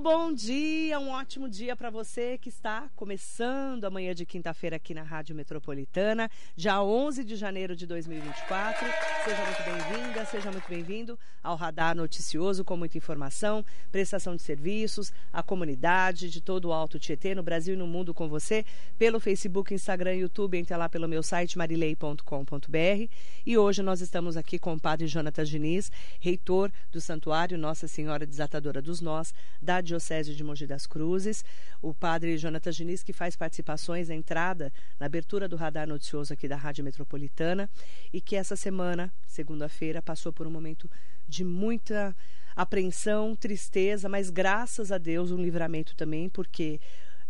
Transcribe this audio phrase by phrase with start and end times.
[0.00, 5.02] bom dia, um ótimo dia para você que está começando amanhã de quinta-feira aqui na
[5.02, 8.86] Rádio Metropolitana, já 11 de janeiro de 2024.
[9.22, 13.62] Seja muito bem-vinda, seja muito bem-vindo ao Radar Noticioso com muita informação,
[13.92, 18.14] prestação de serviços, a comunidade de todo o Alto Tietê, no Brasil e no mundo
[18.14, 18.64] com você,
[18.98, 23.10] pelo Facebook, Instagram, YouTube, entre lá pelo meu site marilei.com.br.
[23.44, 28.24] E hoje nós estamos aqui com o Padre Jonatas Diniz, reitor do Santuário Nossa Senhora
[28.24, 31.44] Desatadora dos Nós, da Diocese de Mogi das Cruzes,
[31.82, 36.46] o padre Jonathan Diniz, que faz participações na entrada, na abertura do radar noticioso aqui
[36.46, 37.68] da Rádio Metropolitana,
[38.12, 40.88] e que essa semana, segunda-feira, passou por um momento
[41.28, 42.16] de muita
[42.54, 46.80] apreensão, tristeza, mas graças a Deus um livramento também, porque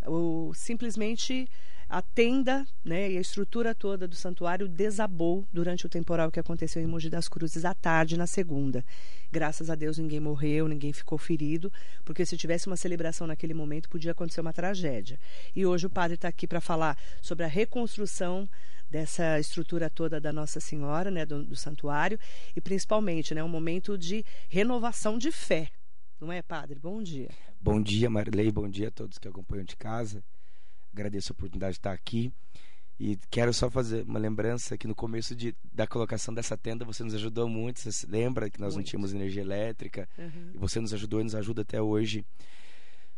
[0.06, 1.48] o, simplesmente
[1.90, 6.80] a tenda né, e a estrutura toda do santuário desabou durante o temporal que aconteceu
[6.80, 8.84] em Mogi das Cruzes à tarde, na segunda.
[9.32, 11.70] Graças a Deus ninguém morreu, ninguém ficou ferido,
[12.04, 15.18] porque se tivesse uma celebração naquele momento podia acontecer uma tragédia.
[15.54, 18.48] E hoje o padre está aqui para falar sobre a reconstrução
[18.88, 22.20] dessa estrutura toda da Nossa Senhora, né, do, do santuário,
[22.54, 25.68] e principalmente né, um momento de renovação de fé.
[26.20, 26.78] Não é, padre?
[26.78, 27.30] Bom dia.
[27.60, 28.52] Bom dia, Marilei.
[28.52, 30.22] Bom dia a todos que acompanham de casa.
[30.92, 32.32] Agradeço a oportunidade de estar aqui.
[32.98, 37.02] E quero só fazer uma lembrança que no começo de, da colocação dessa tenda você
[37.02, 37.80] nos ajudou muito.
[37.80, 38.84] Você lembra que nós muito.
[38.84, 40.06] não tínhamos energia elétrica?
[40.18, 40.50] Uhum.
[40.54, 42.22] E você nos ajudou e nos ajuda até hoje.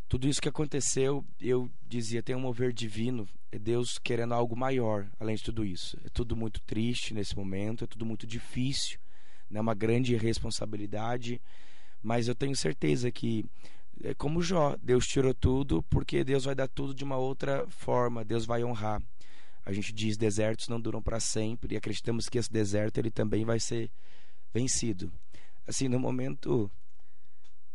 [0.08, 3.26] Tudo isso que aconteceu, eu dizia, tem um mover divino.
[3.50, 5.98] É Deus querendo algo maior, além de tudo isso.
[6.04, 9.00] É tudo muito triste nesse momento, é tudo muito difícil,
[9.50, 9.60] é né?
[9.60, 11.40] uma grande responsabilidade.
[12.00, 13.44] Mas eu tenho certeza que
[14.02, 18.24] é como Jó, Deus tirou tudo porque Deus vai dar tudo de uma outra forma,
[18.24, 19.00] Deus vai honrar.
[19.64, 23.44] A gente diz desertos não duram para sempre e acreditamos que esse deserto ele também
[23.44, 23.90] vai ser
[24.52, 25.12] vencido.
[25.66, 26.70] Assim, no momento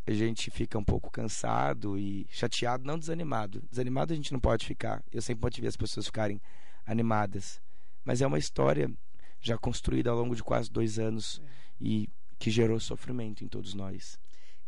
[0.05, 3.63] a gente fica um pouco cansado e chateado, não desanimado.
[3.69, 5.01] Desanimado a gente não pode ficar.
[5.11, 6.41] Eu sempre ver as pessoas ficarem
[6.85, 7.61] animadas.
[8.03, 8.91] Mas é uma história
[9.39, 11.47] já construída ao longo de quase dois anos é.
[11.79, 14.19] e que gerou sofrimento em todos nós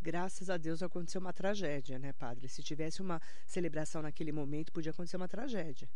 [0.02, 2.48] graças a Deus aconteceu uma tragédia, né, padre?
[2.48, 5.90] Se tivesse uma celebração naquele momento, podia acontecer uma tragédia.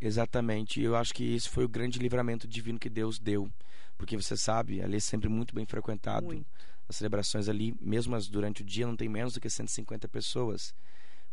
[0.00, 0.80] Exatamente.
[0.80, 3.50] Eu acho que isso foi o grande livramento divino que Deus deu.
[3.96, 6.26] Porque você sabe, ali é sempre muito bem frequentado.
[6.26, 6.46] Muito.
[6.88, 10.74] As celebrações ali, mesmo as durante o dia, não tem menos do que 150 pessoas.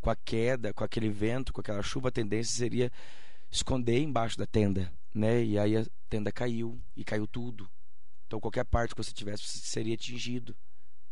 [0.01, 2.91] Com a queda, com aquele vento, com aquela chuva, a tendência seria
[3.51, 5.44] esconder embaixo da tenda, né?
[5.44, 7.69] E aí a tenda caiu e caiu tudo.
[8.25, 10.56] Então qualquer parte que você tivesse, seria atingido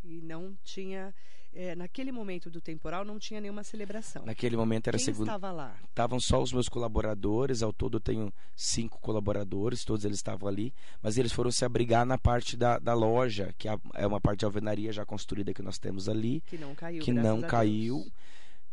[0.04, 1.14] e não tinha
[1.54, 4.26] é, naquele momento do temporal não tinha nenhuma celebração.
[4.26, 5.76] Naquele momento era Quem estava lá?
[5.90, 10.74] Estavam só os meus colaboradores, ao todo eu tenho cinco colaboradores, todos eles estavam ali,
[11.02, 14.46] mas eles foram se abrigar na parte da, da loja, que é uma parte de
[14.46, 16.42] alvenaria já construída que nós temos ali.
[16.48, 17.04] Que não caiu.
[17.04, 18.06] Que não caiu.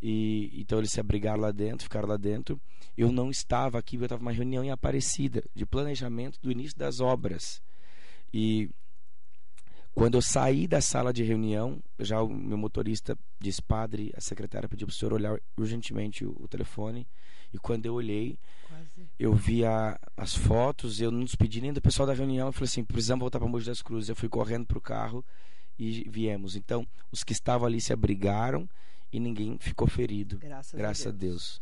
[0.01, 2.61] E, então eles se abrigaram lá dentro, ficaram lá dentro.
[2.97, 7.01] Eu não estava aqui, eu estava numa reunião em Aparecida, de planejamento do início das
[7.01, 7.61] obras.
[8.33, 8.71] E
[9.95, 14.69] quando eu saí da sala de reunião, já o meu motorista disse, padre, a secretária
[14.69, 17.07] pediu para o senhor olhar urgentemente o, o telefone.
[17.53, 18.39] E quando eu olhei,
[18.69, 19.09] Quase.
[19.19, 22.49] eu vi a, as fotos, eu não despedi nem do pessoal da reunião.
[22.49, 24.09] Eu falei assim, precisamos voltar para Mogi das Cruzes.
[24.09, 25.25] Eu fui correndo para o carro
[25.79, 26.55] e viemos.
[26.57, 28.69] Então, os que estavam ali se abrigaram
[29.13, 30.39] e ninguém ficou ferido.
[30.39, 31.17] Graças, Graças a, Deus.
[31.17, 31.61] a Deus.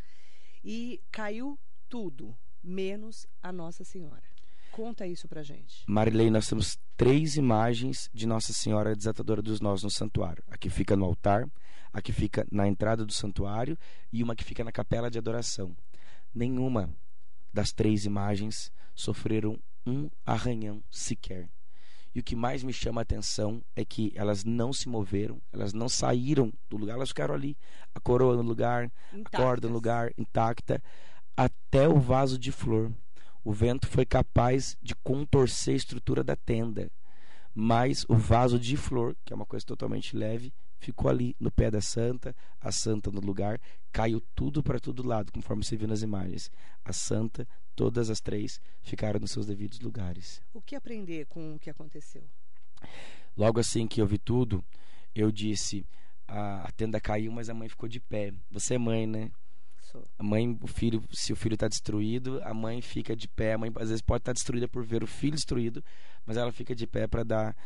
[0.64, 1.58] E caiu
[1.88, 4.24] tudo, menos a Nossa Senhora.
[4.72, 5.82] Conta isso pra gente.
[5.86, 10.42] Marilei, nós temos três imagens de Nossa Senhora Desatadora dos Nós no santuário.
[10.48, 11.48] A que fica no altar,
[11.92, 13.78] a que fica na entrada do santuário
[14.12, 15.74] e uma que fica na capela de adoração.
[16.34, 16.90] Nenhuma
[17.52, 21.48] das três imagens sofreram um arranhão sequer.
[22.14, 25.72] E o que mais me chama a atenção é que elas não se moveram, elas
[25.74, 27.56] não saíram do lugar, elas ficaram ali,
[27.94, 29.40] a coroa no lugar, Intactas.
[29.40, 30.82] a corda no lugar, intacta,
[31.36, 32.90] até o vaso de flor
[33.46, 36.90] o vento foi capaz de contorcer a estrutura da tenda,
[37.54, 41.70] mas o vaso de flor, que é uma coisa totalmente leve, ficou ali no pé
[41.70, 43.60] da santa, a santa no lugar,
[43.92, 46.50] caiu tudo para todo lado, conforme você viu nas imagens.
[46.84, 47.46] A santa,
[47.76, 50.42] todas as três, ficaram nos seus devidos lugares.
[50.52, 52.24] O que aprender com o que aconteceu?
[53.36, 54.64] Logo assim que eu vi tudo,
[55.14, 55.86] eu disse:
[56.26, 58.34] a, a tenda caiu, mas a mãe ficou de pé.
[58.50, 59.30] Você é mãe, né?
[60.18, 63.54] A mãe, o filho, se o filho está destruído, a mãe fica de pé.
[63.54, 65.84] A mãe às vezes pode estar tá destruída por ver o filho destruído,
[66.24, 67.56] mas ela fica de pé para dar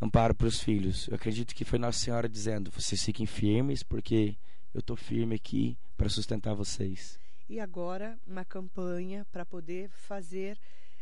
[0.00, 1.08] amparo para os filhos.
[1.08, 4.36] Eu acredito que foi Nossa Senhora dizendo: vocês fiquem firmes, porque
[4.74, 7.18] eu estou firme aqui para sustentar vocês.
[7.48, 10.58] E agora uma campanha para poder fazer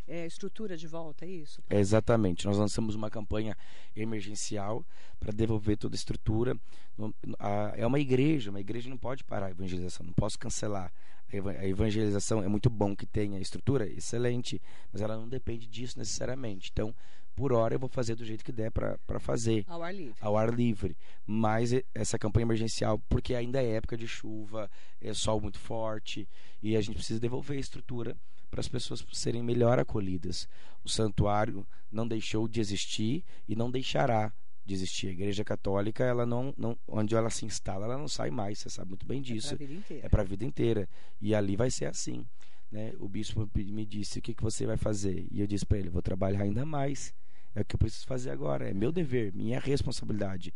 [0.06, 1.62] é, estrutura de volta, é isso?
[1.68, 2.46] É, exatamente.
[2.46, 3.56] Nós lançamos uma campanha
[3.94, 4.84] emergencial
[5.18, 6.56] para devolver toda a estrutura.
[7.74, 10.92] É uma igreja, uma igreja não pode parar a evangelização, não posso cancelar.
[11.58, 14.62] A evangelização é muito bom que tenha estrutura, excelente,
[14.92, 16.70] mas ela não depende disso necessariamente.
[16.72, 16.94] Então,
[17.34, 19.64] por hora eu vou fazer do jeito que der para fazer.
[19.66, 20.14] Ao ar livre.
[20.20, 20.96] Ao ar livre.
[21.26, 24.70] Mas essa campanha emergencial, porque ainda é época de chuva,
[25.00, 26.28] é sol muito forte
[26.62, 28.16] e a gente precisa devolver a estrutura
[28.56, 30.48] para as pessoas serem melhor acolhidas.
[30.82, 34.32] O santuário não deixou de existir e não deixará
[34.64, 35.08] de existir.
[35.08, 38.58] A Igreja Católica, ela não, não, onde ela se instala, ela não sai mais.
[38.58, 39.54] Você sabe muito bem disso.
[40.02, 40.88] É para a vida inteira.
[41.20, 42.26] E ali vai ser assim.
[42.72, 42.94] Né?
[42.98, 45.26] O bispo me disse: o que, que você vai fazer?
[45.30, 47.14] E eu disse para ele: vou trabalhar ainda mais
[47.54, 48.68] é o que eu preciso fazer agora.
[48.68, 50.52] É meu dever, minha responsabilidade.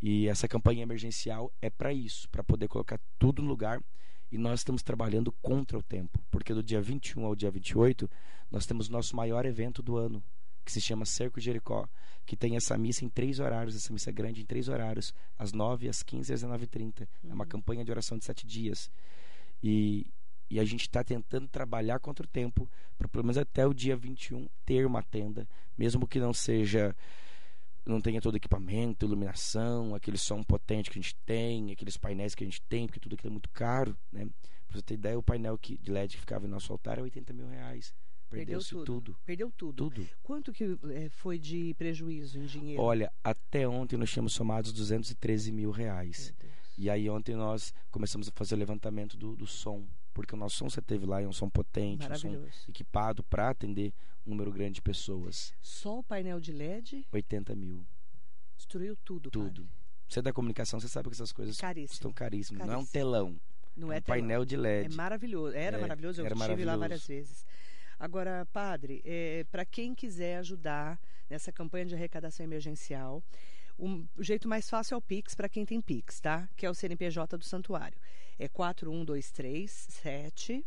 [0.00, 3.82] E essa campanha emergencial é para isso, para poder colocar tudo no lugar.
[4.30, 8.10] E nós estamos trabalhando contra o tempo, porque do dia 21 ao dia 28
[8.50, 10.22] nós temos nosso maior evento do ano,
[10.64, 11.88] que se chama Cerco de Jericó,
[12.26, 15.88] que tem essa missa em três horários, essa missa grande em três horários, às 9,
[15.88, 17.00] às 15 e às 19h30.
[17.00, 17.30] Uhum.
[17.30, 17.48] É uma uhum.
[17.48, 18.90] campanha de oração de sete dias.
[19.62, 20.06] E,
[20.50, 23.96] e a gente está tentando trabalhar contra o tempo para pelo menos até o dia
[23.96, 26.94] 21 ter uma tenda, mesmo que não seja
[27.90, 32.34] não tenha todo o equipamento, iluminação, aquele som potente que a gente tem, aqueles painéis
[32.34, 34.28] que a gente tem, porque tudo aquilo é muito caro, né?
[34.66, 37.02] Pra você ter ideia, o painel que, de LED que ficava em nosso altar é
[37.02, 37.94] 80 mil reais.
[38.28, 38.84] Perdeu tudo.
[38.84, 39.16] tudo.
[39.24, 39.90] Perdeu tudo.
[39.90, 40.08] Tudo.
[40.22, 42.82] Quanto que é, foi de prejuízo em dinheiro?
[42.82, 46.34] Olha, até ontem nós tínhamos somado 213 mil reais.
[46.76, 50.56] E aí ontem nós começamos a fazer o levantamento do, do som porque o nosso
[50.56, 53.92] som você teve lá é um som potente, um som equipado para atender
[54.26, 55.54] um número grande de pessoas.
[55.60, 57.06] Só o painel de LED?
[57.12, 57.86] 80 mil.
[58.56, 59.62] Destruiu tudo, Tudo.
[59.62, 59.78] Padre.
[60.08, 61.88] Você é da comunicação, você sabe que essas coisas Caríssimo.
[61.88, 62.58] custam caríssimo.
[62.58, 62.72] Caríssimo.
[62.76, 63.40] Não é um telão.
[63.76, 64.92] Não é, é um painel de LED.
[64.92, 65.54] É maravilhoso.
[65.54, 67.44] Era é, maravilhoso, eu era estive lá várias vezes.
[67.98, 73.22] Agora, padre, é, para quem quiser ajudar nessa campanha de arrecadação emergencial,
[73.76, 76.48] o jeito mais fácil é o Pix para quem tem Pix, tá?
[76.56, 77.98] Que é o CNPJ do santuário
[78.38, 80.64] é 41237,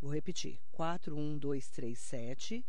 [0.00, 2.64] vou repetir, 41237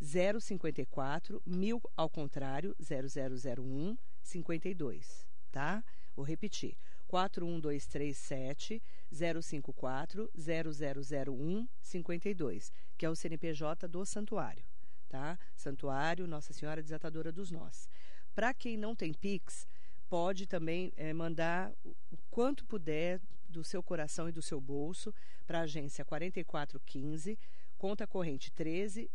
[0.00, 5.84] 054 mil ao contrário 0001 52, tá?
[6.14, 6.76] Vou repetir.
[7.08, 14.64] 41237 054 0001 52, que é o CNPJ do santuário,
[15.08, 15.38] tá?
[15.56, 17.88] Santuário Nossa Senhora Desatadora dos Nós.
[18.34, 19.66] Para quem não tem Pix,
[20.08, 25.14] pode também é, mandar o quanto puder do seu coração e do seu bolso
[25.46, 27.38] para a agência 4415,
[27.76, 29.10] conta corrente 13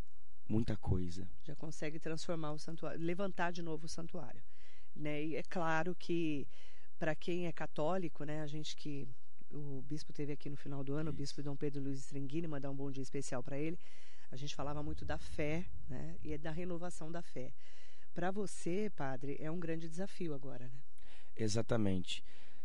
[0.48, 1.28] muita coisa.
[1.44, 4.42] Já consegue transformar o santuário, levantar de novo o santuário,
[4.96, 5.22] né?
[5.22, 6.46] E é claro que
[6.98, 9.06] para quem é católico, né, a gente que
[9.50, 11.14] o bispo teve aqui no final do ano, Isso.
[11.14, 13.78] o bispo Dom Pedro Luiz Stringini, mandar um bom dia especial para ele
[14.34, 16.16] a gente falava muito da fé, né?
[16.20, 17.52] E é da renovação da fé.
[18.12, 20.82] Para você, padre, é um grande desafio agora, né?
[21.36, 22.24] Exatamente.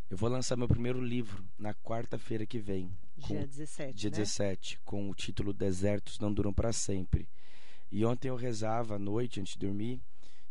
[0.09, 2.91] Eu vou lançar meu primeiro livro na quarta-feira que vem.
[3.15, 3.93] Dia 17.
[3.93, 4.17] Dia né?
[4.17, 7.29] 17, com o título Desertos Não Duram para Sempre.
[7.91, 10.01] E ontem eu rezava à noite antes de dormir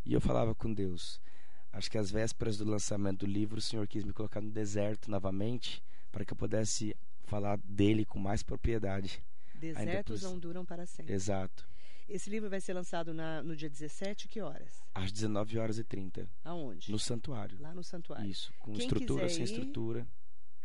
[0.07, 1.21] e eu falava com Deus.
[1.73, 5.11] Acho que às vésperas do lançamento do livro, o Senhor quis me colocar no deserto
[5.11, 5.83] novamente
[6.13, 9.21] para que eu pudesse falar dele com mais propriedade.
[9.59, 11.13] Desertos não duram para sempre.
[11.13, 11.69] Exato.
[12.09, 14.83] Esse livro vai ser lançado na, no dia 17, que horas?
[14.95, 16.27] Às 19 horas e 30.
[16.43, 16.91] Aonde?
[16.91, 17.59] No santuário.
[17.61, 18.31] Lá no santuário.
[18.31, 20.09] Isso, com Quem estrutura, sem ir, estrutura.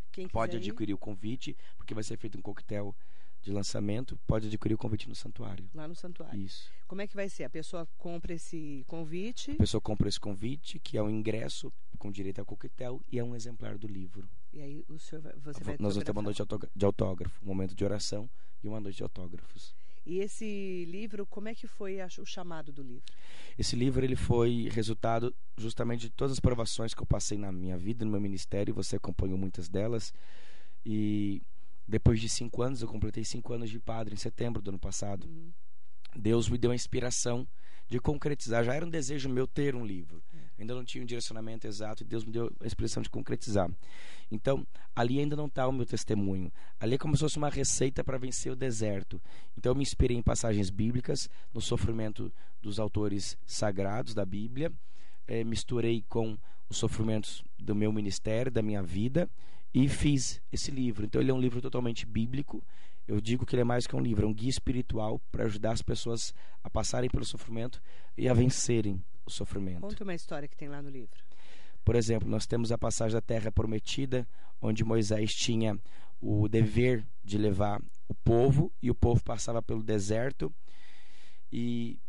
[0.10, 0.94] Quem Pode adquirir ir?
[0.94, 2.96] o convite, porque vai ser feito um coquetel
[3.42, 5.70] de lançamento, pode adquirir o convite no santuário.
[5.74, 6.40] Lá no santuário.
[6.40, 6.72] Isso.
[6.88, 7.44] Como é que vai ser?
[7.44, 9.52] A pessoa compra esse convite?
[9.52, 13.24] A pessoa compra esse convite, que é um ingresso com direito a coquetel e é
[13.24, 14.30] um exemplar do livro.
[14.54, 16.42] E aí o senhor vai, você vai Nós vamos ter uma noite
[16.74, 18.30] de autógrafo, um momento de oração
[18.64, 19.76] e uma noite de autógrafos.
[20.06, 23.04] E esse livro, como é que foi o chamado do livro?
[23.58, 27.78] Esse livro ele foi resultado justamente de todas as provações que eu passei na minha
[27.78, 28.74] vida, no meu ministério.
[28.74, 30.14] Você acompanhou muitas delas.
[30.86, 31.42] E
[31.88, 35.26] depois de cinco anos, eu completei cinco anos de padre em setembro do ano passado.
[35.26, 35.52] Uhum.
[36.16, 37.48] Deus me deu a inspiração
[37.88, 38.64] de concretizar.
[38.66, 40.22] Já era um desejo meu ter um livro.
[40.58, 43.70] Ainda não tinha um direcionamento exato e Deus me deu a inspiração de concretizar.
[44.32, 46.52] Então, ali ainda não está o meu testemunho.
[46.80, 49.22] Ali é como se fosse uma receita para vencer o deserto.
[49.58, 52.32] Então, eu me inspirei em passagens bíblicas, no sofrimento
[52.62, 54.72] dos autores sagrados da Bíblia,
[55.28, 56.38] é, misturei com
[56.70, 59.30] os sofrimentos do meu ministério, da minha vida,
[59.74, 61.06] e fiz esse livro.
[61.06, 62.64] Então, ele é um livro totalmente bíblico
[63.08, 65.74] eu digo que ele é mais que um livro, é um guia espiritual para ajudar
[65.74, 66.34] as pessoas
[66.64, 67.82] a passarem pelo sofrimento
[68.18, 69.82] e a vencerem o sofrimento.
[69.82, 71.24] Conta uma história que tem lá no livro.
[71.84, 74.28] Por exemplo, nós temos a passagem da Terra Prometida,
[74.62, 75.78] onde Moisés tinha
[76.22, 80.54] o dever de levar o povo e o povo passava pelo deserto
[81.52, 82.00] e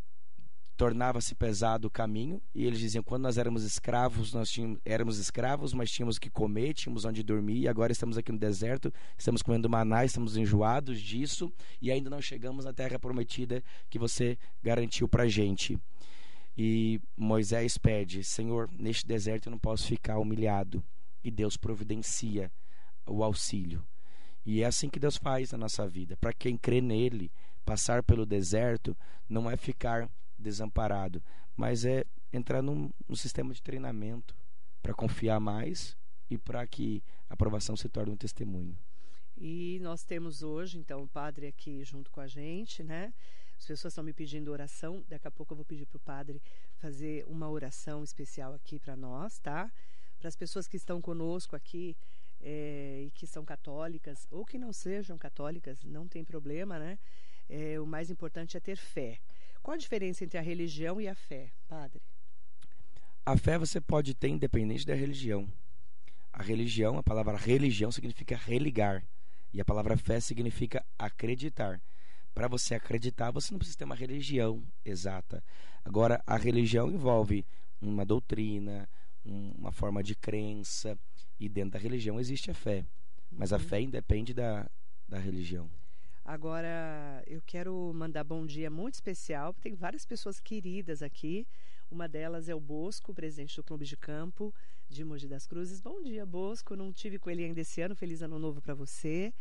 [0.76, 5.73] tornava-se pesado o caminho e eles diziam quando nós éramos escravos nós tínhamos, éramos escravos
[5.73, 9.71] mas tínhamos que comer tínhamos onde dormir e agora estamos aqui no deserto estamos comendo
[9.71, 15.28] maná estamos enjoados disso e ainda não chegamos na terra prometida que você garantiu para
[15.28, 15.78] gente
[16.56, 20.82] e Moisés pede Senhor neste deserto eu não posso ficar humilhado
[21.23, 22.50] e Deus providencia
[23.06, 23.84] o auxílio
[24.46, 27.30] e é assim que Deus faz na nossa vida para quem crê nele
[27.64, 28.96] passar pelo deserto
[29.28, 30.08] não é ficar
[30.38, 31.23] desamparado,
[31.56, 34.37] mas é entrar num, num sistema de treinamento
[34.82, 35.96] para confiar mais
[36.28, 38.76] e para que a aprovação se torne um testemunho.
[39.37, 43.12] E nós temos hoje, então, o padre aqui junto com a gente, né?
[43.58, 45.04] As pessoas estão me pedindo oração.
[45.08, 46.42] Daqui a pouco eu vou pedir para o padre
[46.76, 49.70] fazer uma oração especial aqui para nós, tá?
[50.18, 51.96] Para as pessoas que estão conosco aqui
[52.40, 56.99] é, e que são católicas ou que não sejam católicas, não tem problema, né?
[57.49, 59.18] É, o mais importante é ter fé.
[59.62, 62.02] Qual a diferença entre a religião e a fé, padre?
[63.25, 65.50] A fé você pode ter independente da religião.
[66.30, 69.02] A religião, a palavra religião significa religar.
[69.52, 71.80] E a palavra fé significa acreditar.
[72.34, 75.42] Para você acreditar, você não precisa ter uma religião exata.
[75.84, 77.46] Agora, a religião envolve
[77.80, 78.88] uma doutrina,
[79.24, 80.98] uma forma de crença.
[81.38, 82.84] E dentro da religião existe a fé.
[83.30, 83.62] Mas a uhum.
[83.62, 84.68] fé independe da,
[85.08, 85.70] da religião.
[86.24, 91.46] Agora, eu quero mandar bom dia muito especial, porque tem várias pessoas queridas aqui.
[91.90, 94.52] Uma delas é o Bosco, presidente do Clube de Campo
[94.88, 95.80] de Mogi das Cruzes.
[95.80, 96.74] Bom dia, Bosco.
[96.74, 97.94] Não tive com ele ainda esse ano.
[97.94, 99.32] Feliz ano novo para você.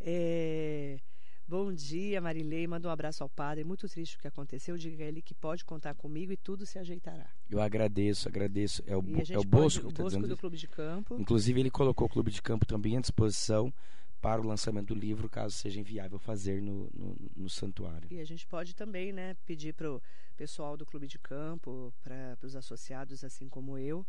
[0.00, 0.98] É...
[1.46, 2.66] Bom dia, Marilei.
[2.66, 3.64] Manda um abraço ao padre.
[3.64, 4.78] Muito triste o que aconteceu.
[4.78, 7.28] Diga a ele que pode contar comigo e tudo se ajeitará.
[7.50, 8.82] Eu agradeço, agradeço.
[8.86, 11.20] É o, é o Bosco, pode, o Bosco tá do Clube de Campo.
[11.20, 13.72] Inclusive, ele colocou o Clube de Campo também à disposição
[14.22, 18.08] para o lançamento do livro, caso seja inviável fazer no, no, no santuário.
[18.10, 20.02] E a gente pode também né, pedir para o
[20.34, 24.06] pessoal do Clube de Campo, para os associados, assim como eu,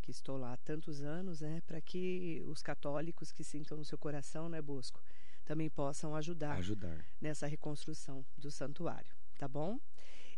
[0.00, 3.98] que estou lá há tantos anos, né, para que os católicos que sintam no seu
[3.98, 5.02] coração, né, Bosco,
[5.48, 7.02] também possam ajudar, ajudar.
[7.18, 9.80] nessa reconstrução do santuário, tá bom?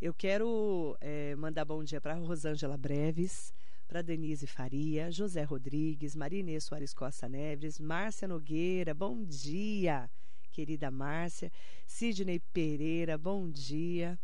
[0.00, 3.52] Eu quero é, mandar bom dia para Rosângela Breves,
[3.88, 10.09] para Denise Faria, José Rodrigues, Marinê Soares Costa Neves, Márcia Nogueira, bom dia,
[10.52, 11.50] querida Márcia,
[11.88, 14.17] Sidney Pereira, bom dia.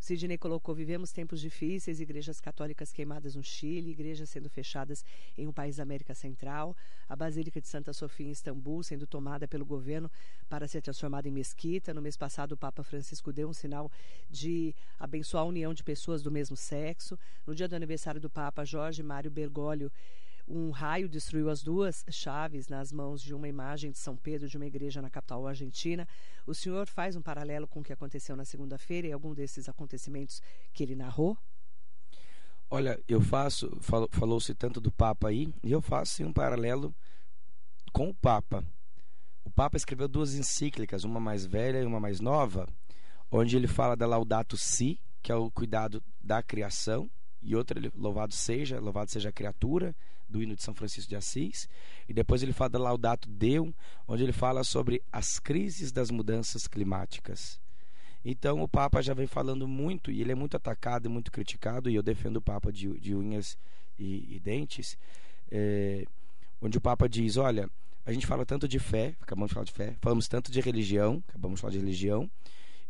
[0.00, 5.04] O Sidney colocou: vivemos tempos difíceis, igrejas católicas queimadas no Chile, igrejas sendo fechadas
[5.36, 6.76] em um país da América Central,
[7.08, 10.10] a Basílica de Santa Sofia em Istambul sendo tomada pelo governo
[10.48, 11.92] para ser transformada em mesquita.
[11.92, 13.90] No mês passado, o Papa Francisco deu um sinal
[14.30, 17.18] de abençoar a união de pessoas do mesmo sexo.
[17.46, 19.90] No dia do aniversário do Papa, Jorge Mário Bergoglio
[20.48, 24.56] um raio destruiu as duas chaves nas mãos de uma imagem de São Pedro de
[24.56, 26.08] uma igreja na capital argentina.
[26.46, 30.40] O senhor faz um paralelo com o que aconteceu na segunda-feira e algum desses acontecimentos
[30.72, 31.36] que ele narrou?
[32.70, 33.78] Olha, eu faço,
[34.10, 36.94] falou-se tanto do Papa aí, e eu faço sim, um paralelo
[37.92, 38.64] com o Papa.
[39.44, 42.66] O Papa escreveu duas encíclicas, uma mais velha e uma mais nova,
[43.30, 48.34] onde ele fala da Laudato Si, que é o cuidado da criação, e outra, louvado
[48.34, 49.94] seja, louvado seja a criatura,
[50.28, 51.68] do hino de São Francisco de Assis,
[52.08, 53.72] e depois ele fala da Laudato Deum,
[54.06, 57.60] onde ele fala sobre as crises das mudanças climáticas.
[58.24, 61.88] Então o Papa já vem falando muito, e ele é muito atacado e muito criticado,
[61.88, 63.56] e eu defendo o Papa de, de unhas
[63.98, 64.98] e, e dentes,
[65.50, 66.04] é,
[66.60, 67.70] onde o Papa diz: olha,
[68.04, 71.22] a gente fala tanto de fé, acabamos de falar de fé, falamos tanto de religião,
[71.28, 72.30] acabamos de falar de religião,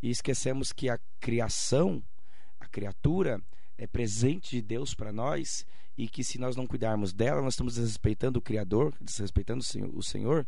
[0.03, 2.03] e esquecemos que a criação,
[2.59, 3.41] a criatura,
[3.79, 5.65] é presente de Deus para nós
[5.97, 10.47] e que se nós não cuidarmos dela, nós estamos desrespeitando o Criador, desrespeitando o Senhor.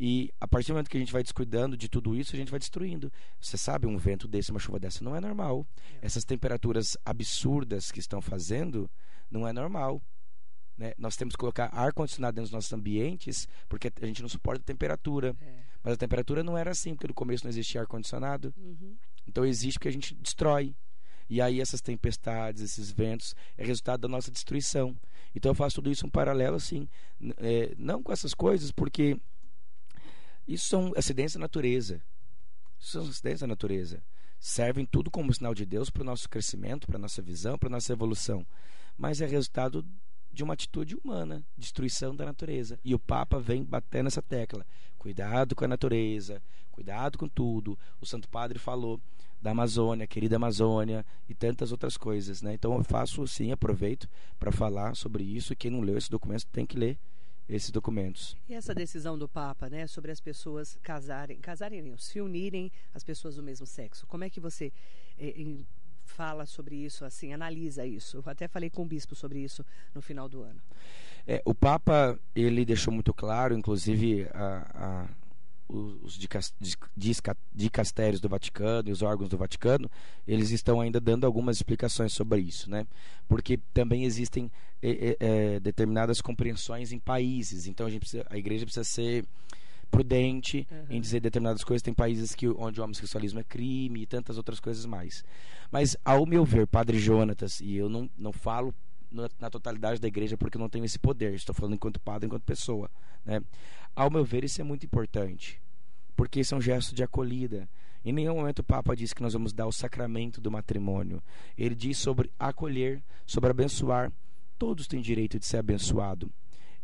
[0.00, 2.50] E a partir do momento que a gente vai descuidando de tudo isso, a gente
[2.50, 3.12] vai destruindo.
[3.40, 5.66] Você sabe, um vento desse, uma chuva dessa, não é normal.
[5.94, 6.06] É.
[6.06, 8.88] Essas temperaturas absurdas que estão fazendo,
[9.30, 10.00] não é normal.
[10.76, 10.92] Né?
[10.96, 14.64] Nós temos que colocar ar-condicionado dentro dos nossos ambientes, porque a gente não suporta a
[14.64, 15.36] temperatura.
[15.40, 15.58] É.
[15.82, 18.54] Mas a temperatura não era assim, porque no começo não existia ar-condicionado.
[18.56, 18.96] Uhum.
[19.26, 20.74] Então existe porque a gente destrói.
[21.28, 24.96] E aí essas tempestades, esses ventos, é resultado da nossa destruição.
[25.34, 26.88] Então eu faço tudo isso um paralelo assim,
[27.36, 29.18] é, não com essas coisas, porque
[30.46, 32.02] isso são acidentes da natureza.
[32.78, 34.02] Isso são acidentes da natureza.
[34.40, 37.68] Servem tudo como sinal de Deus para o nosso crescimento, para a nossa visão, para
[37.68, 38.46] a nossa evolução.
[38.96, 39.84] Mas é resultado
[40.32, 42.78] de uma atitude humana, destruição da natureza.
[42.84, 44.64] E o Papa vem bater nessa tecla.
[44.96, 47.78] Cuidado com a natureza, cuidado com tudo.
[48.00, 49.00] O Santo Padre falou
[49.40, 52.54] da Amazônia, querida Amazônia e tantas outras coisas, né?
[52.54, 55.54] Então eu faço sim, aproveito para falar sobre isso.
[55.54, 56.98] Quem não leu esse documento tem que ler
[57.48, 58.36] esses documentos.
[58.48, 63.36] E essa decisão do Papa, né, sobre as pessoas casarem, casarem, se unirem as pessoas
[63.36, 64.06] do mesmo sexo.
[64.06, 64.70] Como é que você
[65.18, 65.66] eh, em,
[66.04, 68.18] fala sobre isso, assim, analisa isso?
[68.18, 69.64] Eu até falei com o bispo sobre isso
[69.94, 70.60] no final do ano.
[71.26, 75.08] É, o Papa ele deixou muito claro, inclusive a, a
[75.68, 76.18] os
[77.54, 79.90] dicastérios do Vaticano e os órgãos do Vaticano,
[80.26, 82.86] eles estão ainda dando algumas explicações sobre isso, né?
[83.28, 84.50] Porque também existem
[84.82, 89.26] é, é, determinadas compreensões em países, então a, gente precisa, a igreja precisa ser
[89.90, 90.86] prudente uhum.
[90.90, 91.82] em dizer determinadas coisas.
[91.82, 95.24] Tem países que, onde o homossexualismo é crime e tantas outras coisas mais.
[95.70, 98.74] Mas, ao meu ver, Padre Jonatas, e eu não, não falo
[99.10, 101.34] na totalidade da igreja porque eu não tenho esse poder.
[101.34, 102.90] Estou falando enquanto padre, enquanto pessoa.
[103.24, 103.40] Né?
[103.94, 105.60] Ao meu ver, isso é muito importante,
[106.16, 107.68] porque isso é um gesto de acolhida.
[108.04, 111.22] Em nenhum momento o Papa diz que nós vamos dar o sacramento do matrimônio.
[111.56, 114.12] Ele diz sobre acolher, sobre abençoar.
[114.58, 116.30] Todos têm direito de ser abençoado.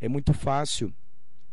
[0.01, 0.93] É muito fácil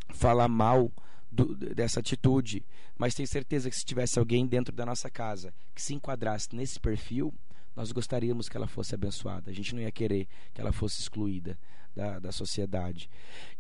[0.09, 0.91] falar mal
[1.31, 2.65] do, dessa atitude,
[2.97, 6.79] mas tenho certeza que se tivesse alguém dentro da nossa casa que se enquadrasse nesse
[6.79, 7.33] perfil,
[7.75, 9.49] nós gostaríamos que ela fosse abençoada.
[9.49, 11.57] A gente não ia querer que ela fosse excluída
[11.95, 13.09] da, da sociedade.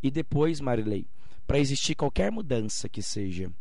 [0.01, 1.05] E depois, Marilei,
[1.47, 3.51] para existir qualquer mudança que seja,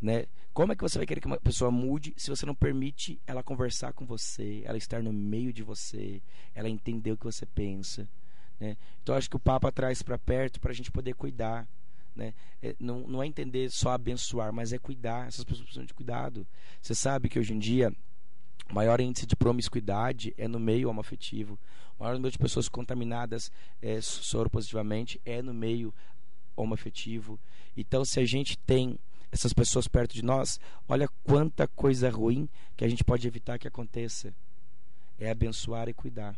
[0.00, 0.26] né?
[0.52, 3.42] Como é que você vai querer que uma pessoa mude se você não permite ela
[3.42, 6.20] conversar com você, ela estar no meio de você,
[6.54, 8.08] ela entender o que você pensa,
[8.58, 8.76] né?
[9.02, 11.68] Então acho que o Papa traz para perto para a gente poder cuidar,
[12.14, 12.34] né?
[12.60, 15.28] É, não, não é entender só abençoar, mas é cuidar.
[15.28, 16.46] Essas pessoas precisam de cuidado.
[16.82, 17.92] Você sabe que hoje em dia
[18.70, 21.58] o maior índice de promiscuidade é no meio homoafetivo.
[21.98, 23.50] O maior número de pessoas contaminadas
[23.82, 25.92] é, soropositivamente é no meio
[26.56, 27.38] homoafetivo.
[27.76, 28.96] Então, se a gente tem
[29.32, 33.66] essas pessoas perto de nós, olha quanta coisa ruim que a gente pode evitar que
[33.66, 34.32] aconteça.
[35.18, 36.36] É abençoar e cuidar.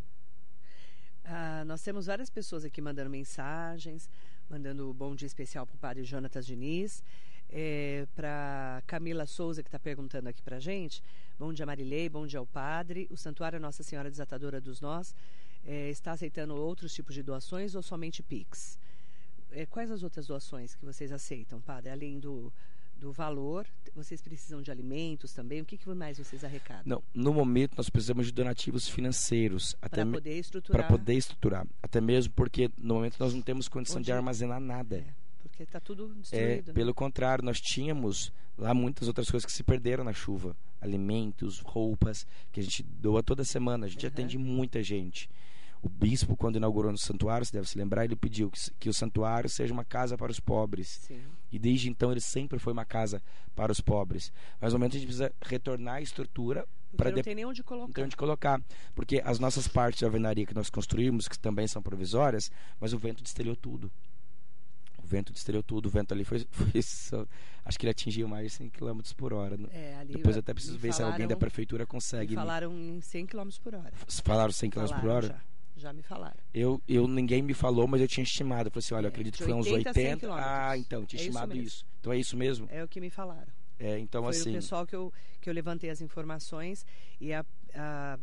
[1.25, 4.09] Ah, nós temos várias pessoas aqui mandando mensagens,
[4.51, 7.03] mandando um bom dia especial para o padre Jonatas Diniz
[7.53, 11.03] é, para Camila Souza, que está perguntando aqui para gente.
[11.43, 12.09] Bom dia, Marilei.
[12.09, 13.09] Bom dia ao padre.
[13.11, 15.13] O Santuário Nossa Senhora Desatadora dos Nós
[15.65, 18.79] é, está aceitando outros tipos de doações ou somente PIX?
[19.51, 21.91] É, quais as outras doações que vocês aceitam, padre?
[21.91, 22.53] Além do,
[22.97, 25.61] do valor, vocês precisam de alimentos também?
[25.61, 26.85] O que, que mais vocês arrecadam?
[26.87, 30.87] Não, no momento nós precisamos de donativos financeiros para poder estruturar.
[30.87, 34.07] Para poder estruturar, até mesmo porque no momento nós não temos condição Onde...
[34.07, 34.99] de armazenar nada.
[34.99, 35.22] É
[35.53, 36.45] porque está tudo destruído.
[36.45, 36.73] É, né?
[36.73, 40.57] Pelo contrário, nós tínhamos lá muitas outras coisas que se perderam na chuva.
[40.81, 43.87] Alimentos, roupas, que a gente doa toda semana.
[43.87, 44.13] A gente uhum.
[44.13, 45.29] atende muita gente.
[45.83, 48.95] O bispo, quando inaugurou o santuário, você deve se lembrar, ele pediu que, que o
[48.95, 51.01] santuário seja uma casa para os pobres.
[51.07, 51.21] Sim.
[51.51, 53.23] E desde então ele sempre foi uma casa
[53.55, 54.33] para os pobres.
[54.61, 57.23] Mas no momento a gente precisa retornar a estrutura para não de...
[57.23, 57.87] tem nem onde colocar.
[57.87, 58.63] Não tem onde colocar.
[58.95, 62.99] Porque as nossas partes de alvenaria que nós construímos, que também são provisórias, mas o
[62.99, 63.91] vento destelhou tudo
[65.13, 65.87] vento destruiu tudo.
[65.87, 67.27] O vento ali foi, foi só,
[67.65, 69.59] acho que ele atingiu mais de 100 km por hora.
[69.71, 72.35] É, ali Depois eu até preciso ver falaram, se alguém da prefeitura consegue.
[72.35, 73.93] falaram em 100 km por hora.
[74.25, 75.27] Falaram 100 km por hora?
[75.29, 75.53] Já.
[75.75, 76.37] Já me falaram.
[76.55, 78.69] Eu, eu, ninguém me falou, mas eu tinha estimado.
[78.69, 80.29] Eu falei assim: olha, eu é, acredito que foi uns 80.
[80.33, 82.69] Ah, então, tinha é estimado isso, isso, Então é isso mesmo?
[82.71, 83.51] É o que me falaram.
[83.81, 84.51] É, então foi assim.
[84.51, 86.87] o pessoal que eu, que eu levantei as informações
[87.21, 87.45] e a,
[87.75, 88.19] a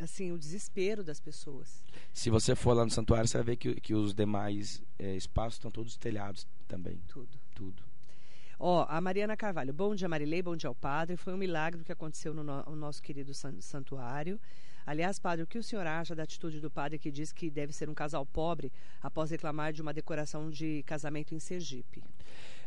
[0.00, 1.84] assim o desespero das pessoas.
[2.12, 5.54] Se você for lá no santuário, você vai ver que, que os demais é, espaços
[5.54, 7.00] estão todos telhados também.
[7.06, 7.38] Tudo.
[7.54, 7.82] Tudo.
[8.58, 9.72] Ó, a Mariana Carvalho.
[9.72, 10.42] Bom dia, Marilei.
[10.42, 11.16] Bom dia ao padre.
[11.16, 14.40] Foi um milagre o que aconteceu no, no nosso querido san santuário.
[14.86, 17.72] Aliás, padre, o que o senhor acha da atitude do padre que diz que deve
[17.72, 18.72] ser um casal pobre
[19.02, 22.04] após reclamar de uma decoração de casamento em Sergipe?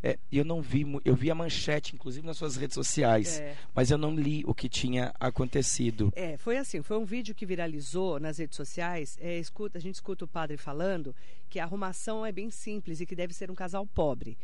[0.01, 3.55] É, eu não vi, eu vi a manchete, inclusive nas suas redes sociais, é.
[3.75, 6.11] mas eu não li o que tinha acontecido.
[6.15, 9.17] É, foi assim, foi um vídeo que viralizou nas redes sociais.
[9.19, 11.15] É, escuta, a gente escuta o padre falando
[11.49, 14.37] que a arrumação é bem simples e que deve ser um casal pobre.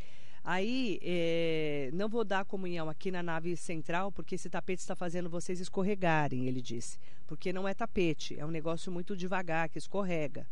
[0.48, 5.28] Aí, é, não vou dar comunhão aqui na nave central, porque esse tapete está fazendo
[5.28, 7.00] vocês escorregarem, ele disse.
[7.26, 10.46] Porque não é tapete, é um negócio muito devagar, que escorrega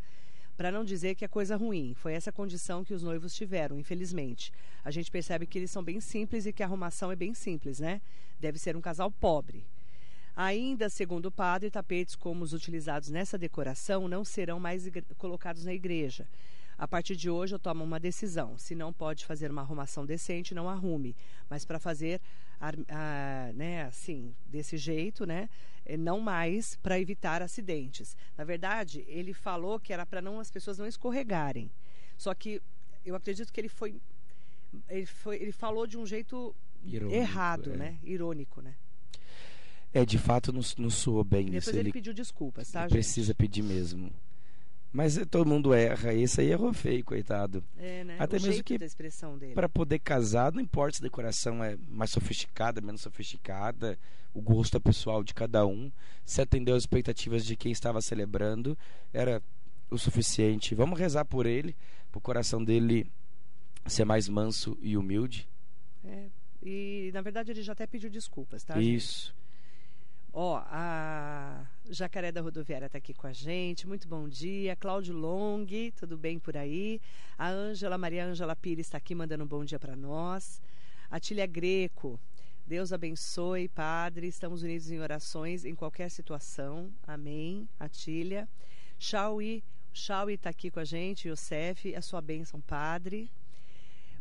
[0.55, 1.93] para não dizer que é coisa ruim.
[1.95, 4.51] Foi essa condição que os noivos tiveram, infelizmente.
[4.83, 7.79] A gente percebe que eles são bem simples e que a arrumação é bem simples,
[7.79, 8.01] né?
[8.39, 9.65] Deve ser um casal pobre.
[10.35, 15.73] Ainda, segundo o padre, tapetes como os utilizados nessa decoração não serão mais colocados na
[15.73, 16.27] igreja.
[16.77, 18.57] A partir de hoje eu tomo uma decisão.
[18.57, 21.15] Se não pode fazer uma arrumação decente, não arrume.
[21.49, 22.19] Mas para fazer,
[23.53, 25.49] né, assim, desse jeito, né,
[25.85, 28.15] é, não mais para evitar acidentes.
[28.37, 31.69] Na verdade, ele falou que era para não as pessoas não escorregarem.
[32.17, 32.61] Só que
[33.05, 33.95] eu acredito que ele foi,
[34.89, 36.55] ele foi, ele falou de um jeito
[36.85, 37.77] Irônico, errado, é.
[37.77, 38.75] né, irônico, né.
[39.93, 41.71] É, de fato não, não soou bem Depois isso.
[41.71, 44.11] Depois ele, ele pediu desculpas, tá, Precisa pedir mesmo.
[44.93, 46.13] Mas todo mundo erra.
[46.13, 47.63] Esse aí errou feio, coitado.
[47.79, 48.15] É, né?
[48.19, 48.77] Até o mesmo que
[49.55, 53.97] para poder casar, não importa se a decoração é mais sofisticada, menos sofisticada,
[54.35, 55.91] o gosto é pessoal de cada um.
[56.23, 58.77] Se atendeu às expectativas de quem estava celebrando,
[59.11, 59.41] era
[59.89, 60.75] o suficiente.
[60.75, 61.75] Vamos rezar por ele,
[62.11, 63.11] para o coração dele
[63.87, 65.49] ser mais manso e humilde.
[66.05, 66.27] É,
[66.61, 68.79] e na verdade ele já até pediu desculpas, tá?
[68.79, 69.27] Isso.
[69.27, 69.42] Gente?
[70.35, 73.87] Ó, a Jacaré da Rodoviária está aqui com a gente.
[73.87, 74.75] Muito bom dia.
[74.75, 75.63] Cláudio Long,
[75.95, 76.99] tudo bem por aí?
[77.37, 80.59] A Ângela, Maria Ângela Pires está aqui mandando um bom dia para nós.
[81.07, 82.19] A Tília Greco,
[82.65, 84.25] Deus abençoe, Padre.
[84.25, 86.91] Estamos unidos em orações em qualquer situação.
[87.05, 87.69] Amém.
[87.79, 88.49] Atília.
[88.97, 91.27] Shaui, Shaui está aqui com a gente.
[91.27, 93.29] Yosef, a sua bênção, Padre.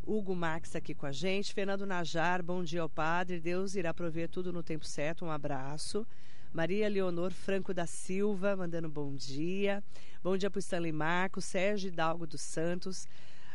[0.04, 1.54] Hugo Max aqui com a gente.
[1.54, 3.40] Fernando Najar, bom dia ao Padre.
[3.40, 5.24] Deus irá prover tudo no tempo certo.
[5.24, 6.06] Um abraço.
[6.52, 9.82] Maria Leonor Franco da Silva, mandando bom dia.
[10.22, 13.06] Bom dia para o Stanley Marcos, Sérgio Hidalgo dos Santos.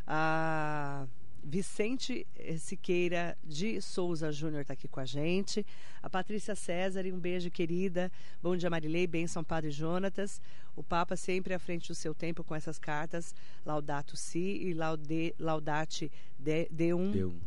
[0.05, 1.05] Ah,
[1.49, 2.27] Vicente
[2.59, 5.65] Siqueira de Souza Júnior está aqui com a gente.
[6.03, 8.11] A Patrícia César, um beijo, querida.
[8.43, 9.07] Bom dia, Marilei.
[9.07, 10.41] Benção, Padre Jonatas.
[10.75, 13.33] O Papa sempre à frente do seu tempo com essas cartas.
[13.65, 17.11] Laudato Si e laude, Laudate Deum.
[17.11, 17.39] Deum.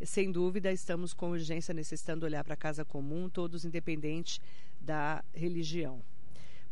[0.00, 4.40] Sem dúvida, estamos com urgência necessitando olhar para a casa comum, todos independente
[4.80, 6.02] da religião.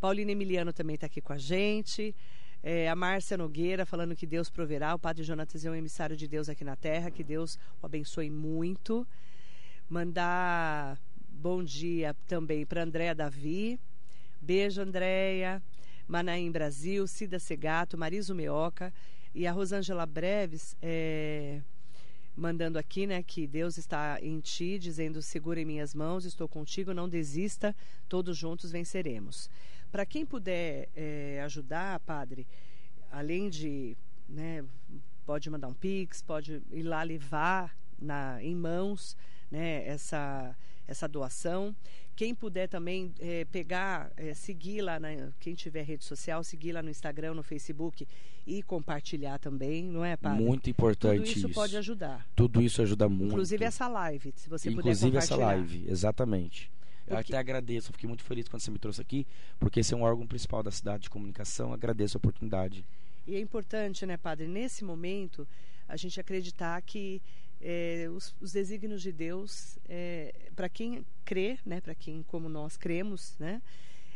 [0.00, 2.14] Paulina Emiliano também está aqui com a gente.
[2.62, 4.94] É, a Márcia Nogueira falando que Deus proverá.
[4.94, 7.10] O Padre Jonatas é um emissário de Deus aqui na terra.
[7.10, 9.06] Que Deus o abençoe muito.
[9.88, 13.80] Mandar bom dia também para Andréa Davi.
[14.40, 15.62] Beijo, Andréia.
[16.10, 18.92] Manaim Brasil, Cida Segato, Mariso Meoca
[19.32, 20.76] e a Rosângela Breves.
[20.82, 21.60] É,
[22.36, 26.92] mandando aqui, né, que Deus está em ti, dizendo: segura em minhas mãos, estou contigo,
[26.92, 27.76] não desista,
[28.08, 29.48] todos juntos venceremos.
[29.90, 32.46] Para quem puder é, ajudar, padre,
[33.11, 33.96] além de,
[34.29, 34.64] né,
[35.26, 39.16] pode mandar um pix, pode ir lá levar na, em mãos,
[39.50, 40.57] né, essa
[40.90, 41.74] essa doação.
[42.16, 46.83] Quem puder também é, pegar, é, seguir lá, na, quem tiver rede social, seguir lá
[46.83, 48.07] no Instagram, no Facebook
[48.46, 50.42] e compartilhar também, não é, Padre?
[50.42, 51.55] Muito importante Tudo isso, isso.
[51.55, 52.26] pode ajudar.
[52.35, 53.33] Tudo isso ajuda muito.
[53.33, 55.57] Inclusive essa live, se você Inclusive puder compartilhar.
[55.57, 56.70] Inclusive essa live, exatamente.
[57.06, 59.26] Eu até agradeço, fiquei muito feliz quando você me trouxe aqui,
[59.58, 61.72] porque esse é um órgão principal da cidade de comunicação.
[61.72, 62.84] Agradeço a oportunidade.
[63.26, 65.46] E é importante, né, padre, nesse momento,
[65.88, 67.20] a gente acreditar que
[67.60, 72.76] é, os, os, desígnios de Deus, é, para quem crê, né, para quem como nós
[72.76, 73.60] cremos, né,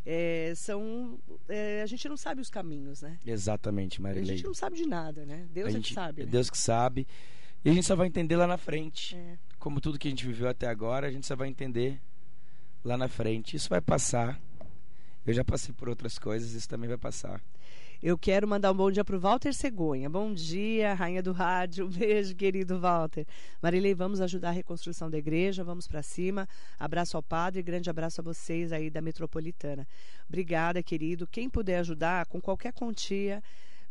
[0.06, 1.18] é, são
[1.48, 3.18] é, a gente não sabe os caminhos, né?
[3.26, 4.34] Exatamente, Marilei.
[4.34, 5.46] A gente não sabe de nada, né?
[5.50, 6.22] Deus a é gente, que sabe.
[6.22, 6.30] É né?
[6.30, 7.06] Deus que sabe.
[7.64, 9.16] E a gente só vai entender lá na frente.
[9.16, 9.38] É.
[9.58, 11.98] Como tudo que a gente viveu até agora, a gente só vai entender
[12.84, 13.56] lá na frente.
[13.56, 14.40] Isso vai passar.
[15.26, 17.40] Eu já passei por outras coisas, isso também vai passar.
[18.02, 20.10] Eu quero mandar um bom dia para o Walter Cegonha.
[20.10, 21.86] Bom dia, rainha do rádio.
[21.86, 23.24] Um beijo, querido Walter.
[23.62, 25.64] Marilei, vamos ajudar a reconstrução da igreja.
[25.64, 26.46] Vamos para cima.
[26.78, 27.62] Abraço ao padre.
[27.62, 29.88] Grande abraço a vocês aí da Metropolitana.
[30.28, 31.26] Obrigada, querido.
[31.26, 33.42] Quem puder ajudar com qualquer quantia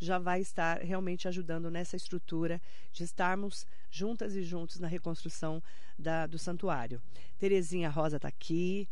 [0.03, 2.61] já vai estar realmente ajudando nessa estrutura
[2.91, 5.61] de estarmos juntas e juntos na reconstrução
[5.97, 7.01] da, do santuário.
[7.39, 8.87] Terezinha Rosa está aqui,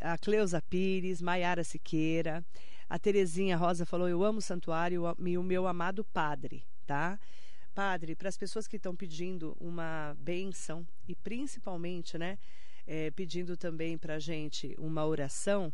[0.00, 2.44] a Cleusa Pires, Maiara Siqueira,
[2.88, 7.18] a Terezinha Rosa falou: Eu amo o santuário e o meu amado padre, tá?
[7.72, 12.36] Padre, para as pessoas que estão pedindo uma benção e principalmente, né,
[12.86, 15.72] é, pedindo também para a gente uma oração,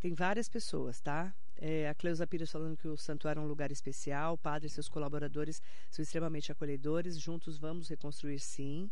[0.00, 1.34] tem várias pessoas, tá?
[1.60, 4.70] É, a Cleusa Pires falando que o santuário é um lugar especial, o padre e
[4.70, 8.88] seus colaboradores são extremamente acolhedores, juntos vamos reconstruir sim.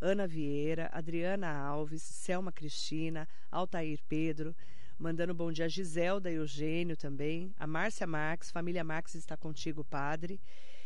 [0.00, 4.54] Ana Vieira, Adriana Alves, Selma Cristina, Altair Pedro,
[4.96, 9.82] mandando bom dia a Giselda e Eugênio também, a Márcia Marques, família Marques está contigo,
[9.84, 10.40] padre.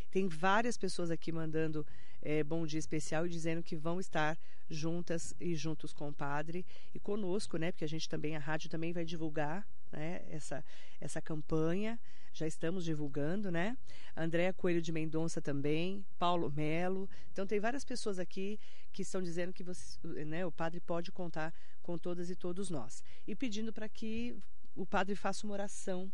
[0.09, 1.85] Tem várias pessoas aqui mandando
[2.23, 4.35] é, bom dia especial e dizendo que vão estar
[4.67, 7.71] juntas e juntos com o padre e conosco, né?
[7.71, 10.63] Porque a gente também, a rádio também vai divulgar né, essa,
[10.99, 11.99] essa campanha.
[12.31, 13.75] Já estamos divulgando, né?
[14.15, 17.09] Andréa Coelho de Mendonça também, Paulo Melo.
[17.31, 18.59] Então tem várias pessoas aqui
[18.93, 23.03] que estão dizendo que você, né, o padre pode contar com todas e todos nós.
[23.27, 24.37] E pedindo para que
[24.75, 26.11] o padre faça uma oração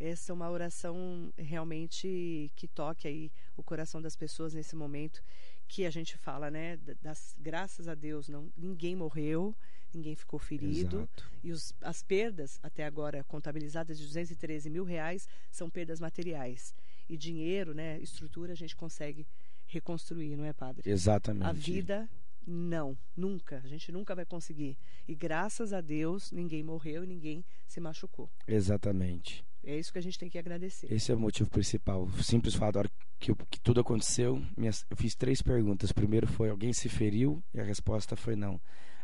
[0.00, 5.24] essa é uma oração realmente que toque aí o coração das pessoas nesse momento
[5.66, 6.78] que a gente fala, né?
[7.02, 9.56] Das graças a Deus, não ninguém morreu,
[9.92, 11.30] ninguém ficou ferido Exato.
[11.42, 16.74] e os, as perdas até agora contabilizadas de 213 mil reais são perdas materiais
[17.08, 17.98] e dinheiro, né?
[18.00, 19.26] Estrutura a gente consegue
[19.66, 20.88] reconstruir, não é, padre?
[20.90, 21.46] Exatamente.
[21.46, 22.08] A vida
[22.46, 23.60] não, nunca.
[23.62, 24.78] A gente nunca vai conseguir.
[25.06, 28.30] E graças a Deus, ninguém morreu e ninguém se machucou.
[28.46, 29.44] Exatamente.
[29.62, 30.90] É isso que a gente tem que agradecer.
[30.90, 32.04] Esse é o motivo principal.
[32.04, 35.92] O simples fato, hora que, que tudo aconteceu, minhas, eu fiz três perguntas.
[35.92, 37.42] Primeiro foi: alguém se feriu?
[37.52, 38.58] E a resposta foi não.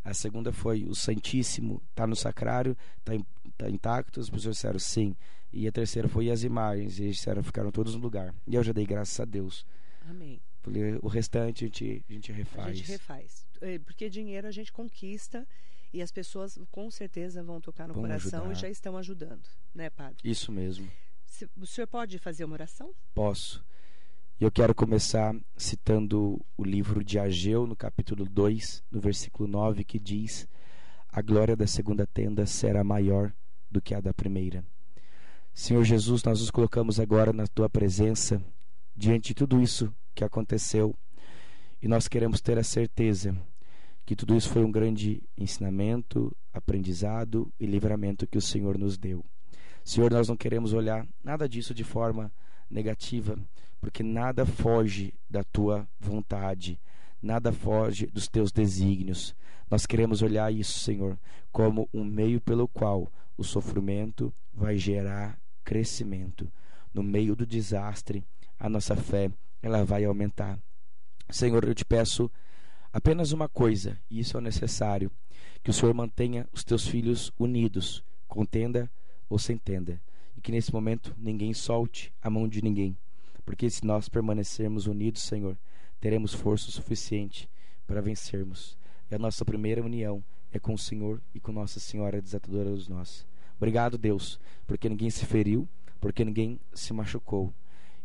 [0.05, 3.13] A segunda foi: o Santíssimo está no sacrário, está
[3.57, 4.21] tá intacto?
[4.21, 5.17] As pessoas disseram sim.
[5.53, 6.99] E a terceira foi: as imagens?
[6.99, 8.35] E eles disseram: ficaram todos no lugar.
[8.47, 9.65] E eu já dei graças a Deus.
[10.09, 10.41] Amém.
[11.03, 12.69] O restante a gente, a gente refaz.
[12.69, 13.47] A gente refaz.
[13.61, 15.47] É, porque dinheiro a gente conquista
[15.93, 18.53] e as pessoas com certeza vão tocar no Vão coração ajudar.
[18.53, 20.19] e já estão ajudando, né, padre?
[20.25, 20.91] Isso mesmo.
[21.57, 22.95] O senhor pode fazer uma oração?
[23.15, 23.65] Posso.
[24.41, 29.85] E eu quero começar citando o livro de Ageu, no capítulo 2, no versículo 9,
[29.85, 30.49] que diz:
[31.09, 33.33] A glória da segunda tenda será maior
[33.71, 34.65] do que a da primeira.
[35.53, 38.43] Senhor Jesus, nós nos colocamos agora na tua presença,
[38.97, 40.97] diante de tudo isso que aconteceu,
[41.81, 43.37] e nós queremos ter a certeza
[44.05, 49.25] que tudo isso foi um grande ensinamento, aprendizado e livramento que o Senhor nos deu.
[49.85, 52.33] Senhor, nós não queremos olhar nada disso de forma
[52.75, 53.39] negativa,
[53.81, 56.79] porque nada foge da tua vontade,
[57.23, 59.35] nada foge dos teus desígnios.
[59.71, 61.17] Nós queremos olhar isso, Senhor,
[61.53, 66.51] como um meio pelo qual o sofrimento vai gerar crescimento.
[66.93, 68.25] No meio do desastre,
[68.59, 69.31] a nossa fé
[69.63, 70.59] ela vai aumentar.
[71.31, 72.31] Senhor, eu te peço
[72.93, 75.11] apenas uma coisa, e isso é necessário,
[75.63, 78.91] que o Senhor mantenha os teus filhos unidos, com tenda
[79.29, 80.01] ou sem tenda,
[80.37, 82.97] e que nesse momento ninguém solte a mão de ninguém,
[83.45, 85.57] porque se nós permanecermos unidos, Senhor,
[86.01, 87.49] teremos força suficiente
[87.87, 88.77] para vencermos.
[89.11, 92.89] E a nossa primeira união é com o Senhor e com Nossa Senhora desatadora dos
[92.89, 93.27] nós.
[93.57, 95.69] Obrigado, Deus, porque ninguém se feriu,
[96.01, 97.53] porque ninguém se machucou.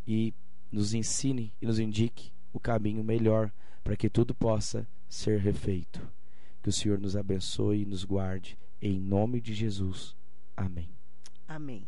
[0.06, 0.34] E
[0.70, 6.00] nos ensine e nos indique o caminho melhor para que tudo possa ser refeito.
[6.62, 8.58] Que o Senhor nos abençoe e nos guarde.
[8.80, 10.16] Em nome de Jesus.
[10.56, 10.88] Amém.
[11.48, 11.86] Amém.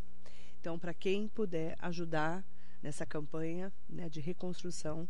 [0.62, 2.44] Então, para quem puder ajudar
[2.80, 5.08] nessa campanha né, de reconstrução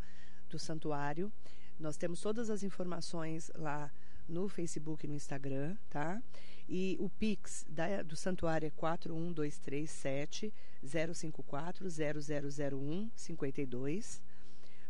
[0.49, 1.31] do santuário,
[1.79, 3.93] nós temos todas as informações lá
[4.27, 6.23] no Facebook e no Instagram, tá?
[6.67, 10.51] E o Pix da- do santuário é 41237
[10.83, 14.23] 054 0001 52.